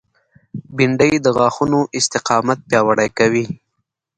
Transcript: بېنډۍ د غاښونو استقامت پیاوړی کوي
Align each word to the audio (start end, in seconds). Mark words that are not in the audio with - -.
بېنډۍ 0.75 1.13
د 1.21 1.27
غاښونو 1.37 1.79
استقامت 1.97 2.59
پیاوړی 2.69 3.09
کوي 3.17 3.45